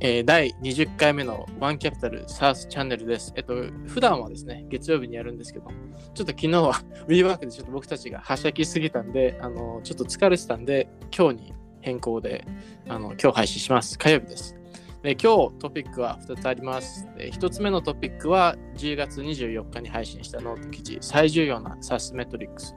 [0.00, 3.32] えー第20回目の One Capital SaaS チャンネルです。
[3.34, 3.54] えっと、
[3.86, 5.66] 普段はですね、月曜日にやるんですけど、
[6.14, 6.74] ちょっと昨日は
[7.08, 12.44] WeWork でちょっと僕たちがはしゃぎすぎたんで、あの、ちょっと疲れてたんで、今日に変更で、
[12.88, 13.98] あの、今日配信します。
[13.98, 14.54] 火曜日です。
[15.02, 17.08] で今日トピックは2つあります。
[17.16, 22.74] で1つ目のトピックは10月24日に配信したノート記事、最重要な SAS メトリックス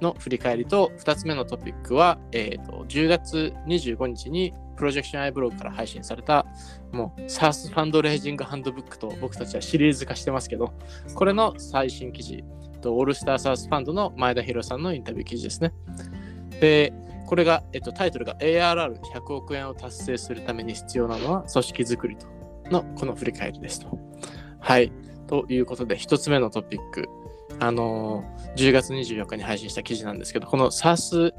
[0.00, 6.46] の振り返りと、2つ目のトピックは、えー、と10月25日に Projection AI ブログから配信された、
[6.92, 10.72] もう SAS ファンドレイジングハンドブックと僕たちはシリーズ化してますけど、
[11.14, 12.44] これの最新記事
[12.80, 15.72] と、オールスター SAS ファンドの前田博さんのインタビュー記事ですね。
[16.60, 16.92] で、
[17.26, 22.26] これが、えっと、タイトルが ARR100 億円を達成するために必要なのは組織づくりと
[22.70, 23.98] のこの振り返りですと。
[24.60, 24.92] はい。
[25.26, 27.08] ということで、一つ目のトピック、
[27.60, 31.32] あのー10月24日に配信した記事なんですけど、この SAS、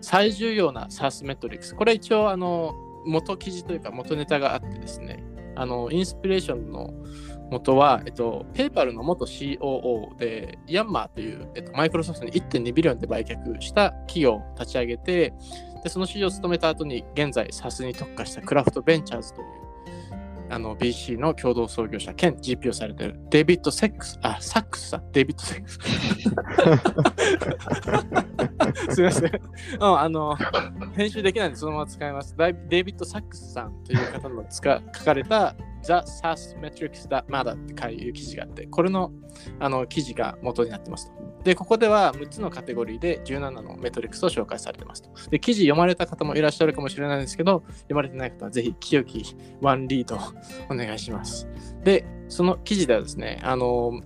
[0.00, 2.74] 最重要な SAS メトリックス、これ一応、あの
[3.04, 5.22] 元記事というか元ネタがあってですね、
[5.54, 6.94] あの、インスピレーションの
[7.50, 15.34] 元は、えっと、ペーパルの元 COO で、ヤンマーという、えっと、マイクロソフトに1.2ビリオンで売却した企業を立ち上げて、
[15.82, 19.46] でその市場を務めた後に、現在、SAS に特化したクラフトベンチャーズという、
[20.52, 25.78] あの BC の共同創業者兼 GP をされてるデビッド・セックス、あ、サックスさ、デビッド・セックス。
[28.90, 29.30] すみません。
[29.80, 30.36] うんあの、
[30.94, 32.36] 編集できないんでそのまま使います。
[32.36, 39.12] デイビッド・サックスさんという方のつか 書かれた The SAS Metrics That Matter っていう記事があって、これの
[39.58, 41.32] あの記事が元になってますと。
[41.44, 45.10] で、ここでは6つのカテゴリーで17のメトリックスを紹介されてますと。
[45.30, 50.18] で、記事読まれた方もいらっしゃるかもしれないんですけど、読まれてない方はぜひ清きワンリード
[50.70, 51.48] お願いします。
[51.82, 54.00] で、その記事ではですね、あの、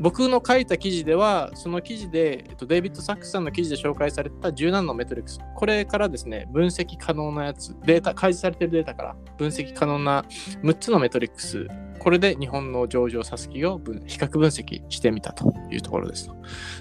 [0.00, 10.24] 僕の書いた記事では、その記事で、えっと、デイビッド・サックスさんの記事で紹介された17のメトリックス、これからですね、分析可能なやつ、データ、開示されているデータから分析可能な
[10.62, 11.68] 6つのメトリックス、
[12.00, 16.36] これで日本の上場さす企業を分比較分析してみたというところですと。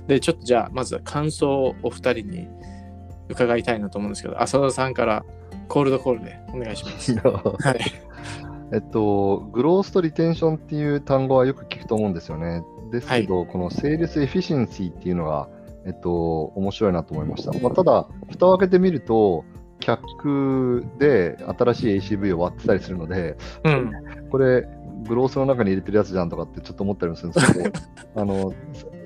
[0.08, 2.48] で、ちょっとじゃあ、まずは感想をお二人に
[3.30, 5.24] 伺いたいなと思うんですけど、浅田さんから
[5.68, 7.14] コールドコールでお願いします。
[7.22, 7.80] はい。
[8.74, 12.64] えっと、 growth と retention っていう単語はよく聞くと思うんですよね。
[12.94, 15.50] ですけど、この sales efficiency っていうのが、
[15.86, 17.52] えっと、面白いなと思いました。
[17.60, 19.44] まあ、ただ、蓋を開けてみると、
[19.80, 23.92] 客で新しい ACV を割ってたりするので、うん。
[24.30, 24.66] これ、
[25.08, 27.72] growth の中に入れてるやつじゃんとかってちょっと思ったりもするんですけど、
[28.16, 28.54] あの、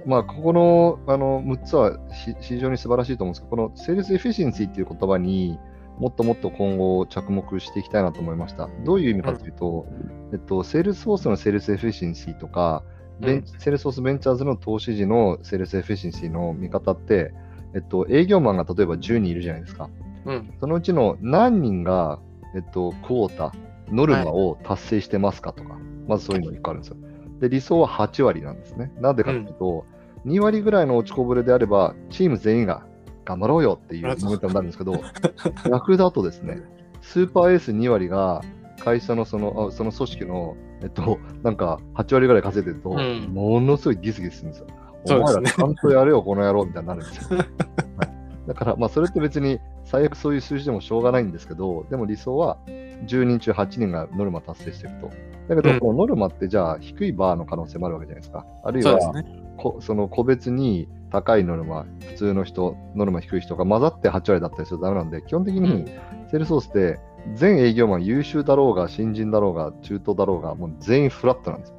[0.06, 5.60] まあ、ここのあの6つはし非常に素晴らしいと思うんですけど、この sales efficiency っていう言葉に
[6.00, 8.70] もっともっと今後着目していきたいなと思いました。
[8.86, 9.88] どういう意味かというと、
[10.32, 12.84] えっと、 Salesforce の sales efficiency とか、
[13.20, 17.34] ベン Salesforce Ventures の投資時の sales efficiency の見方って、
[17.74, 19.90] えっと、営業マンが例えば10人いるじゃないですか。
[20.26, 20.54] うん。
[20.60, 22.20] そのうちの何人が、
[22.56, 23.54] えっと、 quota、
[23.92, 25.78] ノルマを達成してますかとか、
[26.08, 26.98] まずそういうのが1個あるんですよ。
[27.40, 28.92] で、理想は8割なんですね。
[29.00, 29.86] なんでかというと、
[30.26, 32.86] 2割ぐらいの落ちこぼれであれば、チーム全員が
[33.26, 35.02] 頑張ろうよっていうモメンタムになるんですけど、
[35.70, 36.62] 逆だとですね、
[37.02, 38.42] スーパーエース2割が
[38.84, 44.68] 会社のそのあその組織の、えっと、なんか8割ぐらい稼いでると、うんものすごいギスギスするんですよ。
[45.10, 47.40] お前らちゃんとやれよ、この野郎みたいになるんですよ。
[47.98, 48.18] はい
[48.48, 52.58] だから、まあ、それって別に最悪そういう数字でもしょうがないんですけど、でも理想は
[53.06, 55.12] 10人中8人がノルマ達成していくと。
[55.50, 58.46] だけど、ノルマってじゃあ低いバーの可能性もあるわけじゃないですか。
[58.64, 59.26] あるいは、ね。
[59.58, 65.86] こその個別に高いノルマ、普通の人、ノルマ低い人が混ざって8割だったりするとダメなんで、基本的に
[66.30, 67.00] セールスソースって
[67.36, 71.76] 全営業マン優秀だろうが、新人だろうが、中東だろうが、もう全員フラットなんですよ。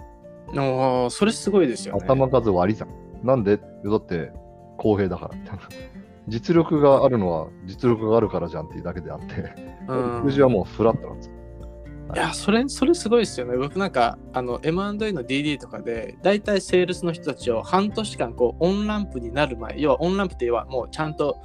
[0.50, 2.00] おーそれすごいですよね。
[2.00, 2.88] 頭数割り算。
[3.22, 3.58] なんで？
[3.58, 3.62] だ
[3.96, 4.32] って
[4.78, 5.62] 公平だからみたいな。
[6.28, 9.54] 実力があるのは実力があるからじゃんっていうだけであって、
[9.88, 11.32] うん数字はもうフラットなんですよ。
[12.14, 13.56] いや、それ、それすごいですよね。
[13.56, 21.40] 僕なんか、あの、M&A の DD とかで、大体セールスの人たちを半年間、こう、オンランプになる前、要はオンランプっていうのは、もうちゃんと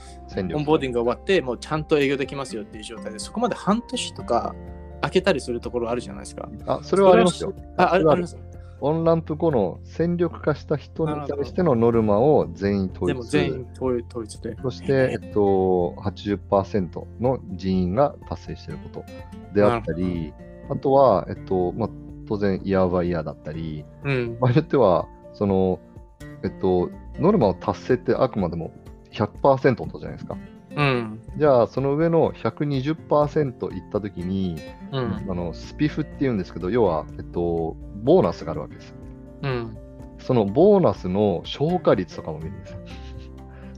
[0.53, 4.56] オンボーディングが終わって、もうちゃんと営業できますよっていう状態で、そこまで半年とか
[5.01, 6.50] 開けたりするところあるじゃないですか。
[6.66, 7.54] あ、それはありますよ。
[7.77, 8.38] あ、あります。
[8.86, 13.50] オンランプ後の戦力化した人に対してのノルマを全員統で一する。
[13.50, 14.57] も全員統一統一で。
[14.62, 19.06] そして、えっと、80%の人員が達成していること
[19.54, 20.33] であったり、
[20.69, 21.89] あとは、えっとまあ、
[22.27, 24.39] 当然、イヤーバイヤーだったり、うん。
[24.39, 25.80] 場合によっては、その、
[26.44, 26.89] えっと、
[27.19, 28.74] ノルマを達成ってあくまでも
[29.12, 30.38] 100%のことじゃないですか。
[30.75, 31.21] うん。
[31.38, 34.56] じゃあ、その上の120%いったときに、
[34.92, 35.25] うん。
[35.30, 38.95] あのスピフっていうんですけど、要は、えっと、ボーナスがあるわけです。
[39.44, 39.77] うん。
[40.19, 42.80] そのボーナスの消化率とかも見るんですよ。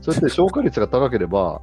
[0.00, 1.60] それって消化率が高ければ、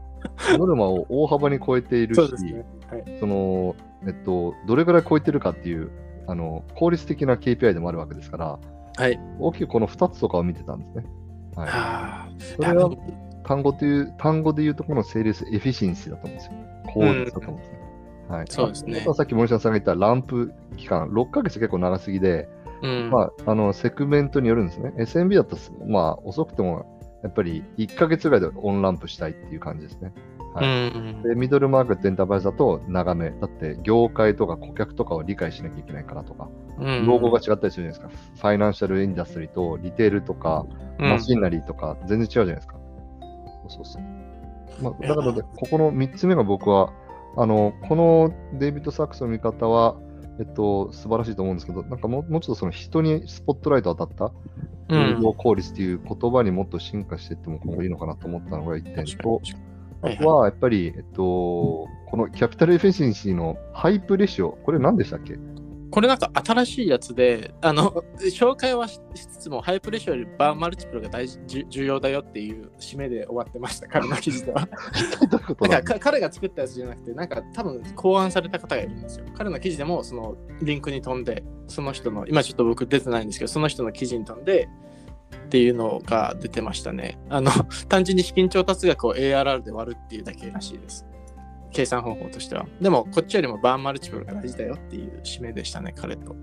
[0.58, 2.66] ノルマを大幅に超えているし、ね。
[2.92, 3.20] はい。
[3.20, 3.76] その、
[4.08, 5.92] えっと、どれぐらい超えてるかっていう、
[6.28, 8.60] あの、効率的な KPI でもあるわけですから、
[8.96, 9.20] はい。
[9.40, 11.06] 大きくこの2つとかを見てたんですね。
[11.56, 11.68] はい。
[11.68, 12.30] はあ。
[12.40, 12.90] それは
[13.44, 16.54] 単語という、単語で言うところの sales efficiency だと思うんですよ。
[16.94, 17.78] 効率だと思うんですね。
[18.30, 18.46] はい。
[18.50, 22.48] そうですねさっき森下さんが言った ramp 期間、6ヶ月結構長すぎで、
[22.82, 23.10] うん。
[23.10, 24.94] まあ、あの、セグメントによるんですね。
[24.98, 25.58] SMB だと、
[25.88, 30.14] まあ、遅くても、やっぱり1ヶ月ぐらいで on-ramp したいっていう感じですね。
[30.54, 31.24] はいうん。
[31.24, 33.32] で、 middle market enterprise だと長め。
[33.32, 38.40] だって、業界とか顧客とかを理解しなきゃいけないからとか、うん用語が違ったりするじゃないですか。
[38.42, 40.66] financial industry と retail とか、
[41.00, 42.76] うん machinery とか、全然違うじゃないですか。
[43.68, 44.04] そうそうそう。
[44.82, 46.92] まあ、だからね、ここの3つ目が僕は、
[47.38, 49.96] あの、このデイビッド・サックスの見方は、
[50.40, 54.34] えっと、素晴らしいと思うんですけど、なんかもうもうちょっとその人にスポットライト当たった、
[54.90, 59.73] うん労働効率っていう言葉にもっと進化していっても今後いいのかなと思ったのが1点と、あ
[60.04, 65.38] はやっぱり、えっと、この capital efficiency の hype ratio、これ何でしたっけ？
[65.94, 68.04] これなんか新しいやつで、あの、
[68.34, 74.68] 紹介はししつつも、ハイプレッションよりバーマルチプルが大事重重要だよっていう締めで終わってました、彼の 記事では。
[75.30, 79.26] どういうこと彼が作ったやつじゃなくて、なんか多分考案された方がいるんですよ。
[79.36, 84.68] 彼の記事でもそのリンクに飛んで、その人の、今ちょっと僕出てないんですけど、その人の記事に飛んで、
[85.46, 87.18] っていうのが出てましたね。
[87.30, 87.52] あの、
[87.90, 91.06] 単純に資金調達額を ARR で割るっていうだけらしいです。
[91.72, 92.68] 計算方法としては。
[92.80, 96.36] でも、こっちよりもバーンマルチプルが大事だよっていう締めでしたね、彼と。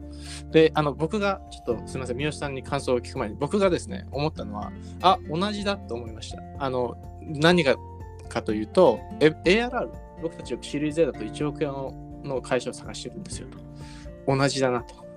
[0.50, 4.72] で、あの、僕が、ちょっとすみません、三好さんに感想を聞く前に、僕がですね、思ったのは、
[5.02, 6.42] あ、同じだと思いました。
[6.58, 7.76] あの、何が
[8.28, 9.88] かというと、ARR、
[10.22, 11.70] 僕たちよくシリーズ A だと1億円
[12.28, 13.48] の会社を探してるんですよ
[14.26, 14.36] と。
[14.36, 15.09] 同じだなと。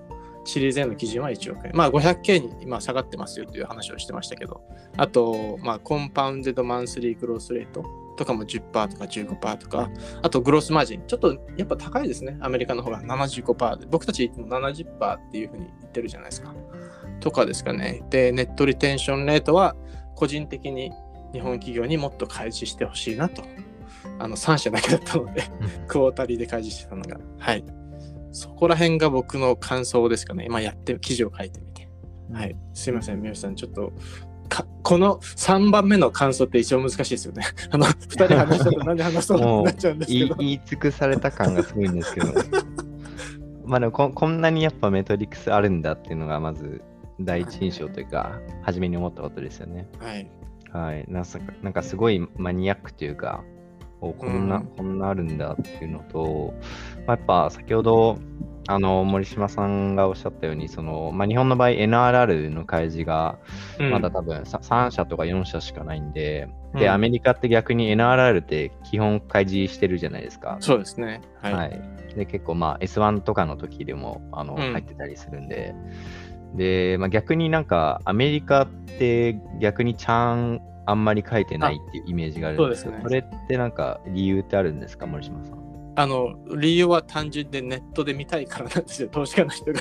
[0.44, 1.72] シリーズ A の基準は1億円。
[1.74, 4.62] まあ 500K に今下がってますよという話をしてましたけど、
[4.96, 7.84] あと、まあコンパウンデドマンスリーグロースレート
[8.16, 9.90] とかも10%とか15%とか、
[10.22, 13.86] あとグロースマージン、ちょっとやっぱ高いですね、アメリカの方が75%で。
[13.86, 16.54] 僕たちいつも70%っていうふうに言ってるじゃないですか。
[17.20, 18.02] とかですかね。
[18.10, 19.74] で、ネットリテンションレートは
[20.14, 20.92] 個人的に
[21.32, 23.42] 日本企業にもっと開示してほしいなと。
[24.18, 25.44] あの3社だけだったので、
[25.88, 27.18] クォータリーで開示してたのが。
[27.38, 27.64] はい。
[28.34, 30.46] そこら辺が僕の感想ですかね。
[30.46, 31.88] 今やって、記事を書いてみて。
[32.32, 32.56] はい。
[32.74, 33.54] すいません、三好さん。
[33.54, 33.92] ちょっと、
[34.48, 37.44] かこの3番目の感想って一番難しいですよね。
[37.70, 40.34] あの、2人話したと何で話そうってなっちゃうんですけど。
[40.38, 42.26] 言い尽くされた感がすごいんですけど。
[43.64, 46.82] まあでもここんなにやっぱメトリックスあるんだっていうのがまず
[47.20, 49.86] 第一印象というか、初めに思ったことですよね。
[50.00, 50.28] はい。
[50.72, 51.04] はい。
[51.08, 53.53] なんかなんかすごいマニアックというか、お
[54.12, 56.54] こんな、うんこんなあるんだっていうのと、
[57.06, 58.18] まあ、やっぱ先ほど、
[58.66, 63.38] あの森島さんがおっしゃったように、そのまあ、日本の場合 NRR の開示が
[63.78, 70.56] うんまだ多分さ3社とか4社しかないんで、うんで、アメリカって逆に NRR って基本開示してるじゃないですか。
[70.60, 71.20] そうですね。
[71.42, 71.50] は。
[71.50, 72.14] はいい。
[72.14, 75.74] で、結構まあ S1 とかの時でもあの、うん入ってたりするんで、
[76.54, 85.64] で、まあ、逆になんかアメリカって逆にちゃんあんまり書いてないっていうイメージがあるんですけど、そうそれってなんか理由ってあるんですか、森島さん？
[85.96, 89.80] あの、理由は単純でネットで見たいからなんですよ、投資家の人が。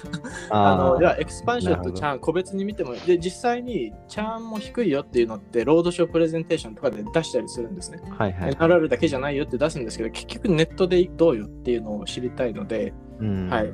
[0.52, 8.00] あの、じゃあ、 expansion とチャーン、個別に見ても、で、実際に churn も低いよっていうのって、 roadshow presentation とかで出したりするんですね。
[8.12, 8.52] はいはい。
[8.52, 13.74] NRR だけじゃないよって出すんですけど、結局 net でどうよっていうのを知りたいので、うんはい。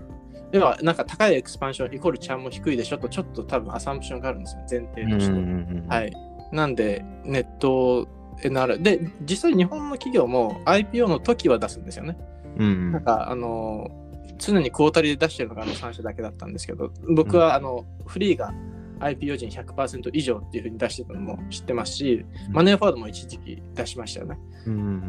[0.54, 5.90] では、なんか高い expansion イコール churn も低いでしょと、ちょっと多分 assumption があるんですよ、前提として。
[5.90, 6.29] はい。
[6.52, 8.08] なんで、 net
[8.42, 8.82] NR。
[8.82, 12.18] で、実際日本の企業も IPO の時は出すんですよね。
[12.58, 13.92] うんなんか、あの、
[14.38, 18.54] 常にクォータリーで出してるのがあの3社だけだったんですけど、僕はあの、フリーが
[19.00, 24.40] IPO 時に100%以上っていうふうに出してたのも知ってますし、マネーフォワードも一時期出しましたよね。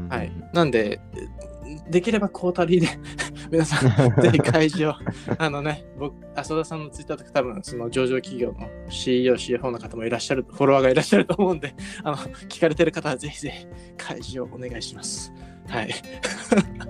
[0.09, 0.33] はい。
[0.53, 1.01] なんで、
[1.89, 2.89] できればクォータリーで
[3.51, 4.95] 皆さん、ぜひ開示を、
[5.39, 13.67] あのね、僕、浅田さんのツイッターとか多分、その上場企業の CEO、CFO の方もいらっしゃる、フォロワーがいらっしゃると思うんで、あの、聞かれてる方はぜひぜひ
[13.97, 15.33] 開示をお願いします。
[15.71, 15.91] はい。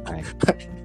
[0.05, 0.25] はい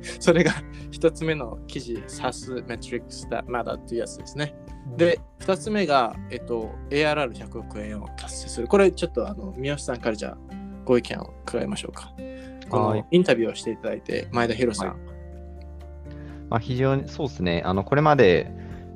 [0.19, 0.51] それが
[0.91, 4.55] 一つ目の記事、SAS Metrics That Matter っていうやつですね。
[4.97, 8.67] で、二つ目が、えっと、ARR100 億円を達成する。
[8.67, 10.37] これちょっとあの、三好さんからじゃあ
[10.85, 12.13] ご意見を伺いましょうか。
[12.69, 14.97] こはいのインタビューをしていただいて、前田博さん。
[16.49, 18.51] まあ、非常にそうですね、あのこれまで、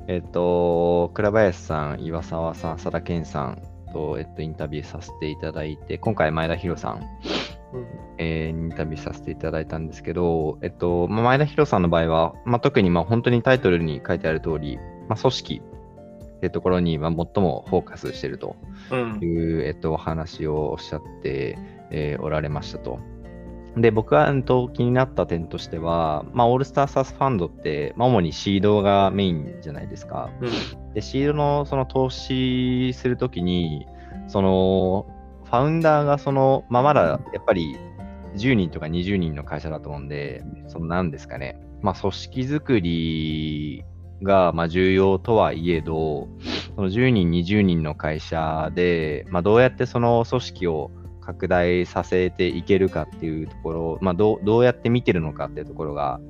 [0.06, 7.02] えっと、倉林さん、岩沢さん、佐田健さんと、えっと、インタビューさせていただいて、今回、前田博さん、
[8.18, 15.62] えーインタビューさせていただいたんですけど、えっとまあ、前田博さんの場合は、まあ、特にまあ本当にタイトルに書いてある通り、まあ、組織
[16.36, 18.56] っていうところに、まあ、最もフォーカスしてると
[18.90, 21.58] うんいう、えっと、お話をおっしゃって、
[21.90, 22.98] えーおられましたと。
[23.76, 30.30] で、僕は、うんと、気になった点としては、まあ、オールスターサースファンドって、まあ、主にシードがメインじゃないですか。
[30.40, 30.50] うん
[30.92, 33.86] で、シードのその投資するときに、
[34.26, 35.06] その、
[35.50, 37.76] ファウンダーがその、まあ、まだやっぱり
[38.36, 43.84] 10人とか20人の会社だと思うんで、その何ですかね、まあ、組織づくり
[44.22, 46.28] がまあ重要とはいえど、
[46.76, 56.20] その10人、20人の会社で、まあ、どうやってその組織を拡大させていけるかっていうところを、まあ、どうどうやって見てるのかっていうところが、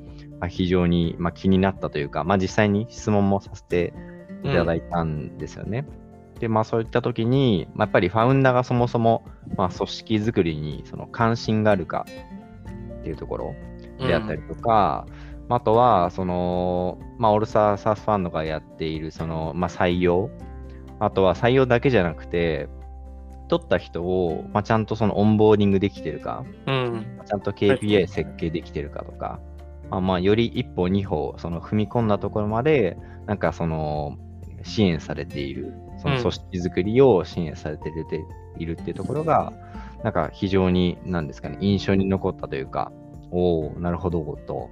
[0.40, 3.92] まあ、非常にまあ気になったというか、まあ、実際に質問もさせて
[4.44, 5.84] いただいたんですよね。
[6.40, 9.24] で、まあそういった時に、まあ、やっぱりファウンダーがそもそも、
[9.56, 12.06] まあ、組織づくりにその関心があるか
[13.00, 13.54] っていうところ
[13.98, 15.06] であったりとか、
[15.48, 20.30] まああとは、その、まあ、オールスターサースファンドがやっている、その、まあ、採用。
[21.00, 22.68] あとは採用だけじゃなくて、
[23.48, 29.40] 取った人を、まあ、ちゃんとそのオンボーディングできてるか、うんちゃんと KPI 設計できてるかとか、
[29.90, 34.16] まあ、まあより一歩二歩、その踏み込んだところまで、なんかその、
[34.62, 38.24] 支援されている、その組織づくりを支援されているって
[38.58, 39.52] いるっていうところが、
[40.02, 42.92] なんか非常に、なんですかね、印象に残ったというか、
[43.30, 44.70] おおなるほど、と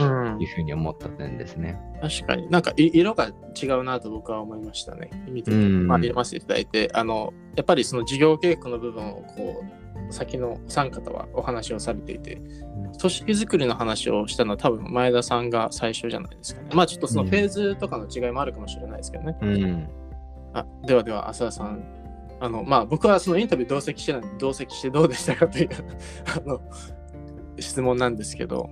[0.00, 1.78] うんいうふうに思った点ですね。
[2.00, 5.10] 確かになんかい色が違うなと僕は思いましたね。
[5.28, 9.62] 見てて、うんまあ、入れませていただいて、あの、やっぱりその事業計画の部分をこ
[10.08, 12.40] う、先のお三方はお話をされていて、
[12.98, 16.68] 組織づくりの話をしたのは多分前田さんが最初じゃないですかね。
[16.74, 19.36] まあちょっとそのフェーズとかの違いもあるかもしれないですけどね。
[19.40, 19.88] うん。
[20.52, 21.82] あではでは、浅田さん。
[22.40, 25.68] あの、まあ僕はそのインタビュー同席してない同席してどうでしたかという
[26.36, 26.60] あの
[27.58, 28.68] 質問なんですけど。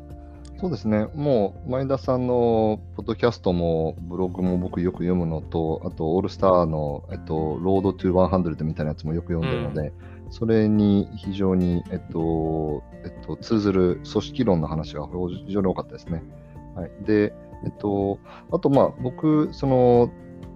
[0.60, 9.94] そうですね、もう前田さんのポッドキャストもブログも僕よく読むのと、あとオールスターの、えっと、ロードトゥ100みたいなやつもよく読んでるので、
[10.28, 16.22] それに非常に、えっとえっと、通ずる組織論の話が非常に多かったですね。
[16.74, 17.32] はい、で、
[17.64, 18.18] えっと、
[18.52, 20.10] あと、まあ、僕、その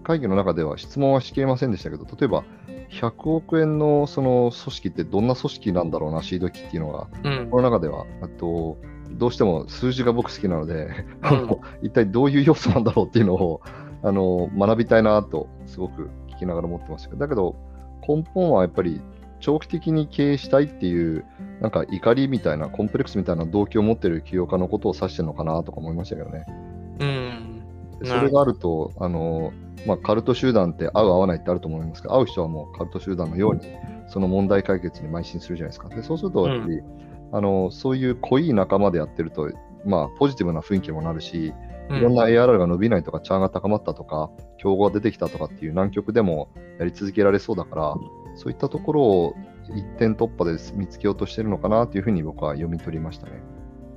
[0.05, 2.45] 会議の中では質問はしきれませんでしたけど、例えば、
[2.91, 7.51] 100億円のその組織ってどんな組織なんだろうな、シード機っていうのが、うん。
[7.51, 8.77] この中では、あと
[9.13, 10.89] どうしても数字が僕好きなので、
[11.23, 11.59] うん。
[11.83, 13.61] 一体どういう要素なんだろうっていうのを
[14.03, 17.09] あの学びたいなと、すごく聞きながら思ってました。
[17.09, 17.57] けど、だけど、
[18.07, 19.01] 根本はやっぱり
[19.41, 21.25] 長期的に経営したいっていう、
[21.61, 26.45] なんか怒りみたいな、コンプレックスみたいな動機を持っている起業家のことを指してるのかなとか思いましたけどね。
[28.05, 29.53] それがあると、あの
[29.87, 33.63] まあ、カルト集団って合う合わないってあると思いますけど、合う人はもうカルト集団のように、
[34.09, 35.89] その問題解決に邁進するじゃないですか。
[35.89, 36.81] でそうすると、やっぱり、
[37.33, 39.51] あのそういう濃い仲間でやってると、
[39.85, 41.53] まあ、ポジティブな雰囲気もなるし、
[41.91, 47.95] いろんな ARR が伸びないとか、チャーが高まったとか、競合が出てきたとかっていう難局でもやり続けられそうだから、
[48.37, 49.35] そういったところを
[49.75, 53.43] 一点突破で見つけようとしてるのかなというふうに僕は読み取りましたね。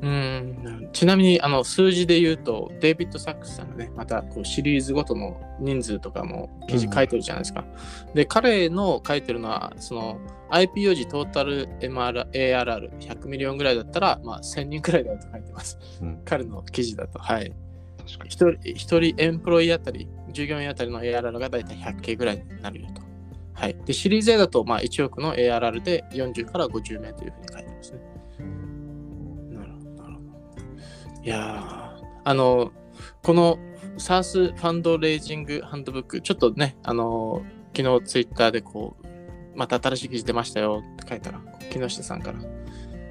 [0.01, 7.65] うんちなみにあの数字で言うと、デイビッド・サックスさんがね、またこうシリーズごとの人数とかも記事書いてるじゃないですか。
[8.13, 10.19] で、彼の書いてるのは、その
[10.51, 15.77] IPO 時トータル MR ARR100 ミリオンぐらいだったら、まあ、1000人くらいだと書いてます。
[16.01, 17.19] うん、彼の記事だと。
[17.19, 17.51] はい。
[18.05, 18.29] 確かに。
[18.29, 23.01] 一人一人エンプロイあたり、従業員あたりの ARR がだいたい 100K ぐらいになるよと。
[23.53, 23.75] はい。
[23.85, 28.16] で、シリーズ A だと、まあ、1億の ARR で40から50名というふうに書いてますね。
[31.27, 31.93] いや、
[32.24, 32.72] あの、
[33.22, 33.60] この
[33.98, 37.43] SARS ファンドレイジングハンドブック、ちょっとね、あの、
[37.75, 39.05] 昨日ツイッターでこう、
[39.53, 42.39] また新しい記事出ましたよって書いたら、木下さんから、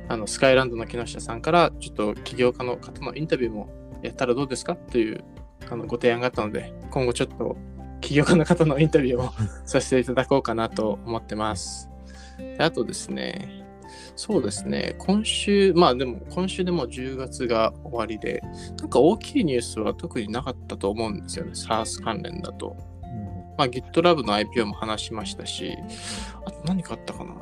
[0.09, 3.69] あの、スカイランドの木下さんから、ちょっと起業家の方のインタビューも
[4.01, 4.77] やったらどうですか？
[4.77, 5.23] という
[5.71, 7.59] あのご提案があったので、今後ちょっと
[8.01, 9.31] 起業家の方のインタビューを
[9.67, 11.91] させていただこうかなと思ってます。
[12.39, 13.66] であとですね、
[14.19, 18.43] そうですね、今週、まあでも今週でもう10月が終わりで、
[18.81, 22.77] なんか大きいニュースは特になかったと思うんですよね、SARS 関連だと。
[23.59, 25.77] まあ GitLab の IPO も話しましたし、
[26.47, 27.35] あと何かあったかな。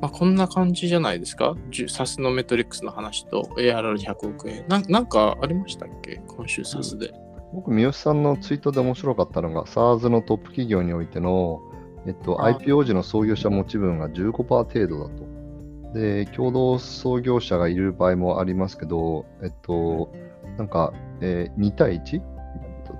[0.00, 1.54] まあこんな感じじゃないですか。
[1.70, 4.64] じゅサスのメトリックスの話と ARR100 億円。
[4.68, 6.22] なんなんかありましたっけ？
[6.28, 7.12] 今週サスで。
[7.52, 11.60] 僕、三好さんのツイートで面白かったのが、SARS のトップ企業においての、
[12.06, 15.37] えっと、あ IPO 時の創業者持ち分が15%程度だと。
[15.94, 20.12] で、共同創業者がいる場合もありますけど、えっと、
[20.56, 22.20] なんか、えー2対 1?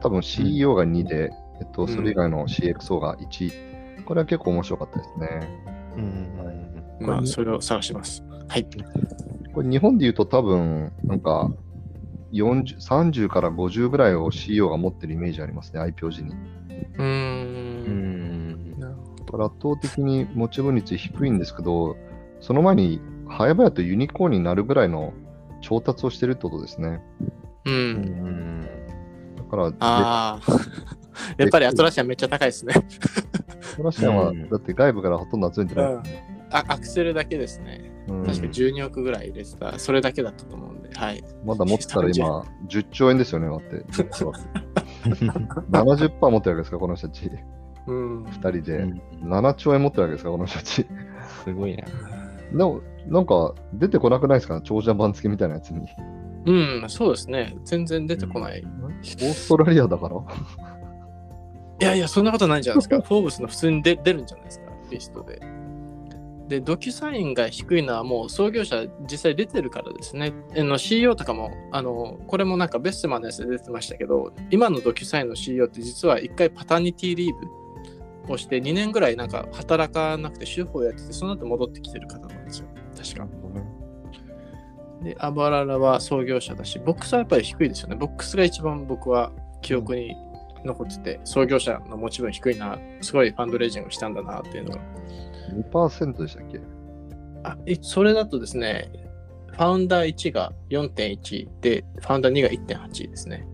[0.00, 1.30] 多分 CEO が2で、
[1.60, 4.04] えっと、それ以外の CXO が1。
[4.04, 5.62] これは結構面白かったですね。
[5.96, 7.06] うん。
[7.06, 8.22] まあそれを探します。
[8.48, 8.66] はい。
[9.52, 11.50] これ日本で言うと多分、なんか
[12.32, 16.34] 40、30から50ぐらいを CEO が持ってるイメージありますね、IPO 時に。
[16.98, 17.78] うん
[19.44, 21.96] 圧倒的に持ち分率低いんですけど、
[22.40, 25.12] その前に早々とユニコーンになるぐらいの
[25.60, 27.02] 調達をしてるってことですね。
[27.64, 27.72] ど。
[27.72, 27.74] う。
[27.74, 28.62] うんん。
[29.36, 30.52] だから、でああ。
[31.36, 32.74] やっぱりアトラシアンめっちゃ高いですね。
[33.76, 35.92] トラシアンはうんだって外部からほとんど集めてない。
[35.92, 36.02] うん。
[36.50, 37.92] あアクセルだけですね。
[38.08, 39.78] うん確か12億ぐらい入れてた。
[39.78, 40.90] それだけだったと思うんで。
[40.94, 41.22] はい。
[41.44, 43.84] まだ持ってたら今、 10兆円ですよね、だって。
[43.90, 44.32] 実は
[45.70, 47.30] 70%持ってるわけですか、この人たち。
[47.86, 48.24] うん。
[48.24, 48.78] 2人で。
[48.78, 50.86] うん7兆円持ってるわけですか、この人たち。
[51.44, 51.84] すごいな。
[52.52, 55.86] でも、なんか、出てこなくないですか、長者番付みたいなやつに。
[56.46, 56.52] う
[56.84, 57.56] ん、そうですね。
[57.64, 58.62] 全然出てこない。
[58.64, 60.16] オーストラリアだから？
[61.80, 63.00] いやいや、そんなことないんじゃないですか。
[63.06, 65.40] フォーブスの普通に出出るんじゃないですか、リストで。
[66.48, 70.32] で、ドキュサインが低いのはもう創業者実際出てるからですね。
[70.56, 77.34] あの CEO とかも、あの、これもなんかベストマンのやつで出てましたけど、今のドキュサインの CEO って実は一回パタニティリー
[78.26, 82.26] ブをして2年ぐらいなんか働かなくて主婦をやってて、その後戻ってきてる方。
[82.98, 83.28] 確か。
[85.02, 87.96] で、アバララは創業者だし、ボックスはやっぱり低いですよね。
[87.96, 89.30] ボックスが一番僕は
[89.62, 90.16] 記憶に
[90.64, 94.80] 残ってて、創業者の持ち分低いな、すごいファンドレイジングしたんだなっていうのが。
[95.72, 96.60] 2%でしたっけ？
[97.44, 98.90] あ、いそれだとですね、
[99.52, 103.46] ファウンダー1が4.1で、ファウンダー2が1.8ですね。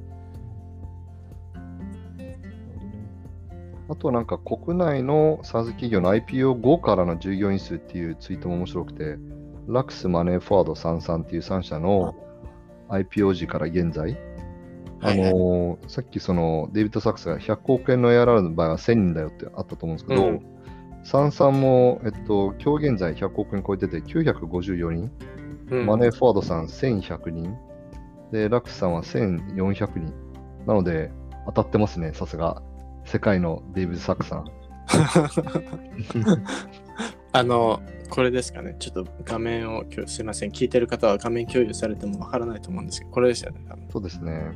[3.86, 9.18] あとはなんか国内の SaaS 企業の IPO 後からの従業員数っていうツイートも面白くて、
[9.66, 12.14] ラクスマネーフォワード33っていう3社の
[12.88, 14.18] IPO 時から現在、
[15.00, 20.40] あのーさっきそのデイビッド・サックスが100億円の ARR の場合は1000人だよってあったと思うんですけど、うん。
[21.04, 25.11] 33も、えっと、今日現在100億円超えてて954人、
[25.71, 25.87] うん。
[25.87, 27.56] マネーフォワードさん1100人、
[28.33, 30.12] で、ラクスさんは1400人。
[30.66, 31.11] なので、
[31.47, 32.62] 当たってますね、さすが。
[33.04, 34.44] 世界のデイビッド・サックスさん。
[37.34, 38.76] あの、これですかね。
[38.78, 40.50] ちょっと画面をすいません。
[40.50, 43.60] 聞いてる方は画面共有されてもわからないと思うんですけど、これですよね。
[43.92, 44.52] そうですね。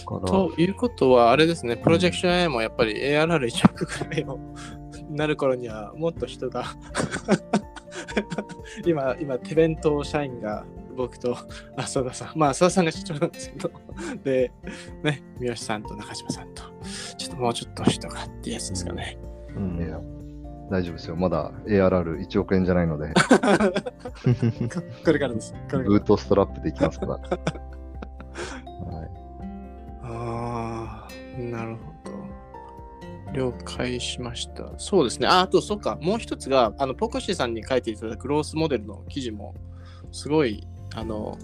[0.00, 4.40] だからということは、あれですね、プロジェクション AI もやっぱり ARR1 億くらいを
[5.10, 6.64] なる頃にはもっと人が
[8.84, 11.36] 今、今、手弁当社員が僕と
[11.76, 13.70] 浅田さん、まあ浅田さんが社長なんですけど、
[14.24, 14.50] で、
[15.04, 16.64] ね、三好さんと中島さんと、
[17.16, 19.16] ちょっともうちょっと人がってやつですかね。
[19.54, 20.21] うん
[20.72, 21.16] 大丈夫ですよ。
[21.16, 23.12] まだ ARR1 億円じゃないので、
[25.04, 25.52] これからです。
[25.52, 27.12] これからブートストラップでいきますから。
[27.12, 27.28] はい、
[30.02, 31.92] ああ、なるほ
[33.30, 33.32] ど。
[33.34, 34.72] 了解しました。
[34.78, 35.26] そうですね。
[35.26, 39.54] ああと、そっか、もう一つが、あの、ポコシーさんに書いていただくロースモデルの記事も、
[40.10, 41.36] すごい、あの、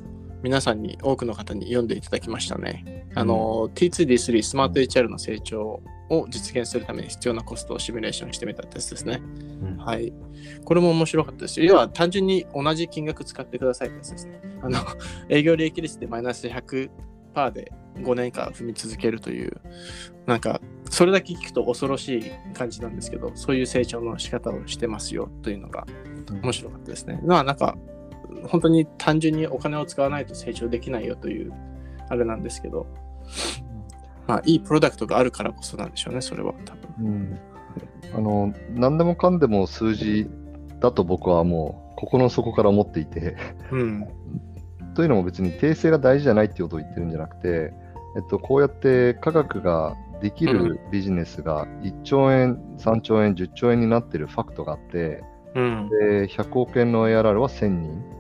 [0.43, 3.07] 皆さんに、多くの方に読んでいただきましたね。
[3.15, 9.21] あの、T2D3 スマート HR の成長を実現するために必要なコストをシミュレーションしてみたテストですね。
[9.63, 10.13] うんはい。
[10.65, 11.67] これも面白かったですよ。
[11.67, 14.41] 要は単純に同じ金額使ってくださいってやつですね。
[14.63, 14.79] あの、
[15.29, 16.91] 営業利益率でマイナス100%
[17.53, 19.61] で5年間踏み続けるという、
[20.27, 22.25] なんか、それだけ聞くと恐ろしい
[22.55, 25.87] 感じなんですけど、そういう成長の仕方をしてますよというのが
[26.43, 27.21] 面白かったですね。
[27.25, 27.77] まあなんか、
[28.47, 31.53] 本当に単純にお金を使わないと成長できないよという、
[32.09, 32.87] あれなんですけど、
[34.27, 37.07] まあいいプロダクトがあるからこそなんでしょうね、それは多分。
[37.07, 37.39] うん
[38.15, 40.29] あの何でもかんでも数字
[40.81, 43.37] だと僕はもう心の底から思っていて、
[43.73, 44.09] うん。
[44.95, 47.73] というのも別に訂正が大事じゃないっていうことを言ってるんじゃなくて、
[48.17, 55.23] えっと、こうやって科学ができるビジネスが1兆円、3兆円、10兆円になってるファクトがあって、
[55.55, 55.89] うん。
[55.89, 58.18] で100億円の ARR は1000人。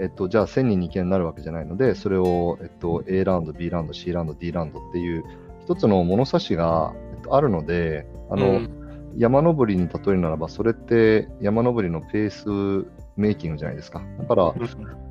[0.00, 5.24] えっと、じゃあ1000人に1件になるわけじゃないので、それを、えっと、A ラウンド、B ラウンド、C ラウンド、D ラウンドっていう
[5.62, 8.76] 一つの物差しが、えっと、あるので、あの、うん
[9.16, 14.02] 山登りに例えるならば、それって山登りのペースメイキングじゃないですか。
[14.18, 14.54] だから、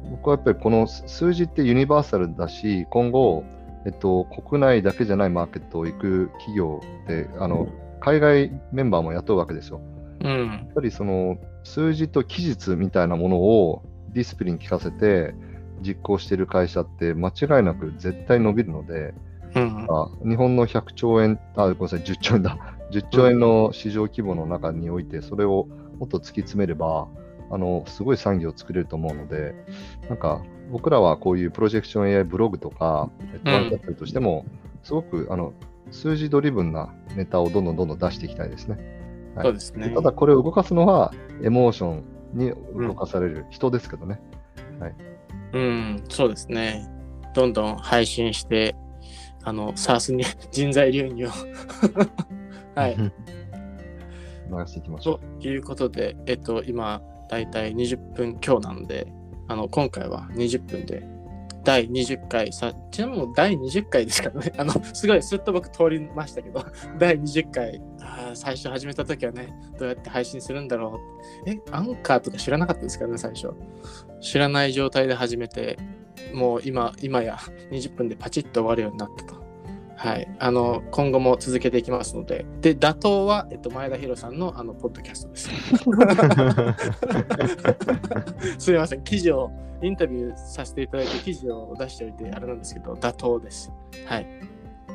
[0.09, 3.43] 僕はやっぱりこの数字ってユニバーサルだし、今後、
[3.85, 7.67] えっと、国内だけじゃないマーケットを行く企業って、あの、
[7.99, 9.81] 海外メンバーも雇うわけですよ。
[10.21, 10.47] うん。
[10.47, 15.33] やっぱりその数字と期日みたいなものをディスプリン聞かせて
[15.81, 19.13] 実行している会社って間違いなく絶対伸びるので、
[19.55, 19.87] うん。
[19.89, 22.57] あ日本の100兆円、あ、ごめんなさい、10兆円だ。
[22.91, 25.67] 10兆円の市場規模の中において、それを
[25.99, 27.07] もっと突き詰めれば、
[27.51, 29.55] あの、すごい産業を作れると思うので、
[30.07, 30.41] なんか、
[30.71, 34.45] 僕らはこういうプロジェクション AI ブログとか、えっと、うんワンキャップルとしても、
[34.83, 35.53] すごく、あの、
[35.91, 38.77] 数字ドリブンなネタをどんどんどんどん出していきたいですね。
[39.35, 39.89] はいそうですね。
[39.91, 44.19] ただこれを動かすのはエモーションに動かされる人ですけどね。
[45.53, 46.87] うん、そうですね。
[47.33, 48.75] どんどん配信して、
[49.43, 51.29] あの、サースに 人材流入を
[52.75, 52.97] はい。
[54.51, 59.11] 流していきましょということで、えっと、今、だいたい20分強なので、
[59.47, 61.07] あの、今回は20分で、
[61.63, 66.63] 第20回さ、ちなみに第20回ですからね、あの、すごいすっと僕通りましたけど、
[66.97, 67.98] 第20回、あ
[68.33, 70.99] 最初始めた時はね、どうやって配信するんだろ
[71.45, 71.49] う。
[71.49, 73.53] え、アンカーとか知らなかったですからね、最初。
[74.21, 75.77] 知らない状態で始めて、
[76.33, 77.37] もう今、今や
[77.71, 79.39] 20分でパチッと終わるようになったと。
[79.99, 85.49] はい、あの今後も続けていきますので、で、打倒は、えっと、前田博さんのあのポッドキャストです。
[88.63, 93.73] すみません、記事を、インタビューさせていただいて、記事を出しておいて、あれなんですけど、打倒です。
[94.05, 94.27] はい。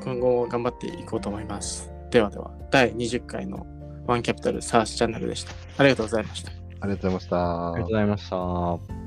[0.03, 1.93] 今後も頑張っていこうと思います。
[2.14, 3.66] ではでは、第20回の
[4.07, 5.53] ワンキャピタルサースチャンネルでした。
[5.79, 6.53] ありがとうございました。
[6.53, 6.55] う。
[6.81, 9.03] ありがとうございましたありがとうございました。